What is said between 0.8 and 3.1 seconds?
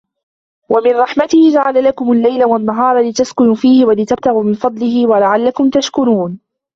رَحْمَتِهِ جَعَلَ لَكُمُ اللَّيْلَ وَالنَّهَارَ